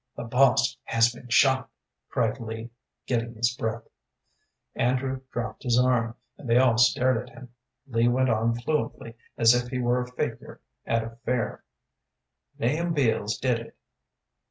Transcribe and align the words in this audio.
"The 0.17 0.23
boss 0.23 0.75
has 0.85 1.13
been 1.13 1.27
shot," 1.27 1.69
cried 2.09 2.39
Lee, 2.39 2.71
getting 3.05 3.35
his 3.35 3.55
breath. 3.55 3.83
Andrew 4.73 5.21
dropped 5.31 5.61
his 5.61 5.77
arm, 5.77 6.15
and 6.39 6.49
they 6.49 6.57
all 6.57 6.79
stared 6.79 7.17
at 7.17 7.29
him. 7.29 7.49
Lee 7.85 8.07
went 8.07 8.27
on 8.31 8.55
fluently, 8.55 9.15
as 9.37 9.53
if 9.53 9.69
he 9.69 9.77
were 9.77 10.01
a 10.01 10.07
fakir 10.07 10.59
at 10.87 11.03
a 11.03 11.17
fair. 11.23 11.63
"Nahum 12.57 12.93
Beals 12.95 13.37
did 13.37 13.59
it. 13.59 13.77